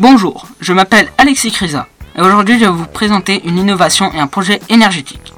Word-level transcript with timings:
Bonjour, 0.00 0.46
je 0.60 0.72
m'appelle 0.72 1.12
Alexis 1.18 1.52
Crisa 1.52 1.86
et 2.16 2.22
aujourd'hui 2.22 2.54
je 2.54 2.64
vais 2.64 2.70
vous 2.70 2.86
présenter 2.86 3.42
une 3.46 3.58
innovation 3.58 4.10
et 4.14 4.18
un 4.18 4.28
projet 4.28 4.58
énergétique. 4.70 5.34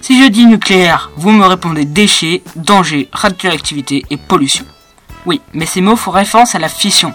Si 0.00 0.24
je 0.24 0.30
dis 0.30 0.46
nucléaire, 0.46 1.10
vous 1.16 1.32
me 1.32 1.44
répondez 1.44 1.84
déchets, 1.84 2.40
danger, 2.56 3.10
radioactivité 3.12 4.06
et 4.08 4.16
pollution. 4.16 4.64
Oui, 5.26 5.42
mais 5.52 5.66
ces 5.66 5.82
mots 5.82 5.96
font 5.96 6.12
référence 6.12 6.54
à 6.54 6.58
la 6.58 6.70
fission. 6.70 7.12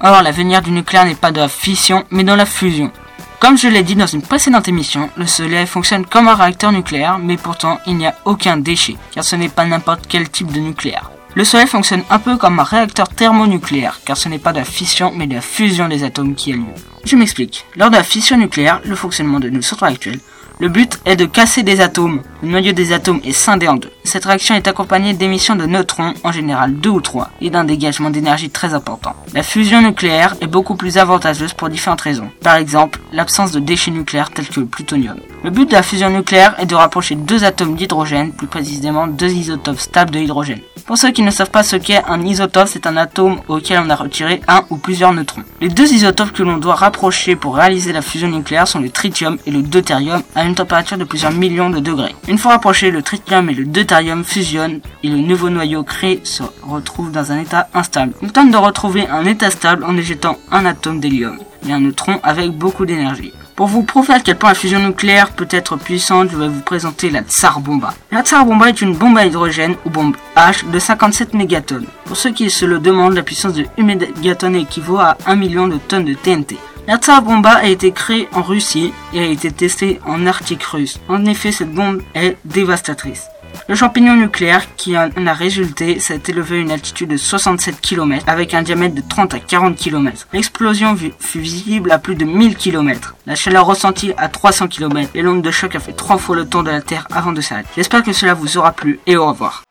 Or, 0.00 0.22
l'avenir 0.22 0.62
du 0.62 0.70
nucléaire 0.70 1.06
n'est 1.06 1.16
pas 1.16 1.32
de 1.32 1.40
la 1.40 1.48
fission, 1.48 2.04
mais 2.12 2.22
dans 2.22 2.36
la 2.36 2.46
fusion. 2.46 2.92
Comme 3.40 3.58
je 3.58 3.66
l'ai 3.66 3.82
dit 3.82 3.96
dans 3.96 4.06
une 4.06 4.22
précédente 4.22 4.68
émission, 4.68 5.10
le 5.16 5.26
soleil 5.26 5.66
fonctionne 5.66 6.06
comme 6.06 6.28
un 6.28 6.36
réacteur 6.36 6.70
nucléaire, 6.70 7.18
mais 7.18 7.36
pourtant 7.36 7.80
il 7.84 7.96
n'y 7.96 8.06
a 8.06 8.14
aucun 8.26 8.58
déchet, 8.58 8.96
car 9.10 9.24
ce 9.24 9.34
n'est 9.34 9.48
pas 9.48 9.64
n'importe 9.64 10.06
quel 10.08 10.28
type 10.28 10.52
de 10.52 10.60
nucléaire. 10.60 11.10
Le 11.36 11.44
soleil 11.44 11.66
fonctionne 11.66 12.02
un 12.08 12.18
peu 12.18 12.38
comme 12.38 12.58
un 12.60 12.62
réacteur 12.62 13.10
thermonucléaire, 13.10 14.00
car 14.06 14.16
ce 14.16 14.30
n'est 14.30 14.38
pas 14.38 14.54
de 14.54 14.58
la 14.58 14.64
fission, 14.64 15.12
mais 15.14 15.26
de 15.26 15.34
la 15.34 15.42
fusion 15.42 15.86
des 15.86 16.02
atomes 16.02 16.34
qui 16.34 16.54
a 16.54 16.56
lieu. 16.56 16.62
Je 17.04 17.14
m'explique. 17.14 17.66
Lors 17.76 17.90
de 17.90 17.96
la 17.96 18.02
fission 18.02 18.38
nucléaire, 18.38 18.80
le 18.86 18.96
fonctionnement 18.96 19.38
de 19.38 19.50
nos 19.50 19.60
centrales 19.60 19.92
actuelles, 19.92 20.20
le 20.60 20.70
but 20.70 20.98
est 21.04 21.16
de 21.16 21.26
casser 21.26 21.62
des 21.62 21.82
atomes. 21.82 22.22
Le 22.42 22.48
noyau 22.48 22.72
des 22.72 22.94
atomes 22.94 23.20
est 23.22 23.32
scindé 23.32 23.68
en 23.68 23.76
deux. 23.76 23.90
Cette 24.02 24.24
réaction 24.24 24.54
est 24.54 24.66
accompagnée 24.66 25.12
d'émissions 25.12 25.56
de 25.56 25.66
neutrons, 25.66 26.14
en 26.24 26.32
général 26.32 26.74
deux 26.76 26.88
ou 26.88 27.02
trois, 27.02 27.28
et 27.42 27.50
d'un 27.50 27.64
dégagement 27.64 28.08
d'énergie 28.08 28.48
très 28.48 28.72
important. 28.72 29.14
La 29.34 29.42
fusion 29.42 29.82
nucléaire 29.82 30.36
est 30.40 30.46
beaucoup 30.46 30.74
plus 30.74 30.96
avantageuse 30.96 31.52
pour 31.52 31.68
différentes 31.68 32.00
raisons. 32.00 32.30
Par 32.40 32.56
exemple, 32.56 32.98
l'absence 33.12 33.52
de 33.52 33.60
déchets 33.60 33.90
nucléaires 33.90 34.30
tels 34.30 34.48
que 34.48 34.60
le 34.60 34.64
plutonium. 34.66 35.20
Le 35.44 35.50
but 35.50 35.68
de 35.68 35.74
la 35.74 35.82
fusion 35.82 36.08
nucléaire 36.08 36.54
est 36.58 36.64
de 36.64 36.74
rapprocher 36.74 37.14
deux 37.14 37.44
atomes 37.44 37.76
d'hydrogène, 37.76 38.32
plus 38.32 38.46
précisément 38.46 39.06
deux 39.06 39.32
isotopes 39.32 39.80
stables 39.80 40.12
de 40.12 40.20
hydrogène. 40.20 40.62
Pour 40.86 40.96
ceux 40.96 41.10
qui 41.10 41.22
ne 41.22 41.32
savent 41.32 41.50
pas 41.50 41.64
ce 41.64 41.74
qu'est 41.74 42.04
un 42.06 42.22
isotope, 42.22 42.68
c'est 42.68 42.86
un 42.86 42.96
atome 42.96 43.40
auquel 43.48 43.82
on 43.84 43.90
a 43.90 43.96
retiré 43.96 44.40
un 44.46 44.62
ou 44.70 44.76
plusieurs 44.76 45.12
neutrons. 45.12 45.42
Les 45.60 45.68
deux 45.68 45.92
isotopes 45.92 46.30
que 46.30 46.44
l'on 46.44 46.58
doit 46.58 46.76
rapprocher 46.76 47.34
pour 47.34 47.56
réaliser 47.56 47.92
la 47.92 48.02
fusion 48.02 48.28
nucléaire 48.28 48.68
sont 48.68 48.78
le 48.78 48.90
tritium 48.90 49.36
et 49.46 49.50
le 49.50 49.62
deutérium 49.62 50.22
à 50.36 50.44
une 50.44 50.54
température 50.54 50.96
de 50.96 51.02
plusieurs 51.02 51.32
millions 51.32 51.70
de 51.70 51.80
degrés. 51.80 52.14
Une 52.28 52.38
fois 52.38 52.52
rapprochés, 52.52 52.92
le 52.92 53.02
tritium 53.02 53.50
et 53.50 53.54
le 53.54 53.64
deutérium 53.64 54.22
fusionnent 54.22 54.78
et 55.02 55.08
le 55.08 55.16
nouveau 55.16 55.50
noyau 55.50 55.82
créé 55.82 56.20
se 56.22 56.44
retrouve 56.62 57.10
dans 57.10 57.32
un 57.32 57.40
état 57.40 57.68
instable. 57.74 58.12
On 58.22 58.28
tente 58.28 58.52
de 58.52 58.56
retrouver 58.56 59.08
un 59.08 59.24
état 59.24 59.50
stable 59.50 59.84
en 59.84 59.96
éjectant 59.96 60.38
un 60.52 60.66
atome 60.66 61.00
d'hélium 61.00 61.36
et 61.66 61.72
un 61.72 61.80
neutron 61.80 62.20
avec 62.22 62.50
beaucoup 62.52 62.86
d'énergie. 62.86 63.32
Pour 63.54 63.68
vous 63.68 63.82
prouver 63.82 64.14
à 64.14 64.20
quel 64.20 64.36
point 64.36 64.50
la 64.50 64.54
fusion 64.54 64.80
nucléaire 64.80 65.30
peut 65.30 65.48
être 65.50 65.76
puissante, 65.76 66.28
je 66.30 66.36
vais 66.36 66.48
vous 66.48 66.60
présenter 66.60 67.08
la 67.08 67.22
Tsar 67.22 67.60
Bomba. 67.60 67.94
La 68.12 68.22
Tsar 68.22 68.44
Bomba 68.44 68.68
est 68.68 68.82
une 68.82 68.94
bombe 68.94 69.16
à 69.16 69.24
hydrogène 69.24 69.76
ou 69.86 69.90
bombe 69.90 70.16
H 70.36 70.70
de 70.70 70.78
57 70.78 71.32
mégatonnes. 71.32 71.86
Pour 72.04 72.16
ceux 72.16 72.32
qui 72.32 72.50
se 72.50 72.66
le 72.66 72.78
demandent, 72.78 73.14
la 73.14 73.22
puissance 73.22 73.54
de 73.54 73.64
1 73.78 73.82
mégatonne 73.82 74.56
équivaut 74.56 74.98
à 74.98 75.16
1 75.26 75.36
million 75.36 75.68
de 75.68 75.78
tonnes 75.78 76.04
de 76.04 76.14
TNT. 76.14 76.58
La 76.86 76.98
Tsar 76.98 77.22
Bomba 77.22 77.50
a 77.50 77.66
été 77.66 77.90
créée 77.90 78.28
en 78.32 78.42
Russie 78.42 78.92
et 79.12 79.20
a 79.20 79.24
été 79.26 79.50
testée 79.50 80.00
en 80.06 80.26
Arctique 80.26 80.62
russe. 80.62 81.00
En 81.08 81.24
effet, 81.24 81.50
cette 81.50 81.72
bombe 81.72 82.02
est 82.14 82.36
dévastatrice. 82.44 83.26
Le 83.68 83.74
champignon 83.74 84.14
nucléaire 84.14 84.76
qui 84.76 84.96
en 84.96 85.26
a 85.26 85.32
résulté 85.32 85.98
s'est 85.98 86.22
élevé 86.28 86.58
à 86.58 86.60
une 86.60 86.70
altitude 86.70 87.10
de 87.10 87.16
67 87.16 87.80
km 87.80 88.24
avec 88.28 88.54
un 88.54 88.62
diamètre 88.62 88.94
de 88.94 89.02
30 89.06 89.34
à 89.34 89.40
40 89.40 89.74
km. 89.74 90.28
L'explosion 90.32 90.96
fut 91.18 91.40
visible 91.40 91.90
à 91.90 91.98
plus 91.98 92.14
de 92.14 92.24
1000 92.24 92.56
km. 92.56 93.16
La 93.26 93.34
chaleur 93.34 93.66
ressentie 93.66 94.12
à 94.18 94.28
300 94.28 94.68
km 94.68 95.10
et 95.16 95.22
l'onde 95.22 95.42
de 95.42 95.50
choc 95.50 95.74
a 95.74 95.80
fait 95.80 95.92
trois 95.92 96.16
fois 96.16 96.36
le 96.36 96.46
tour 96.46 96.62
de 96.62 96.70
la 96.70 96.80
Terre 96.80 97.08
avant 97.10 97.32
de 97.32 97.40
s'arrêter. 97.40 97.68
J'espère 97.74 98.04
que 98.04 98.12
cela 98.12 98.34
vous 98.34 98.56
aura 98.56 98.70
plu 98.70 99.00
et 99.04 99.16
au 99.16 99.26
revoir. 99.26 99.65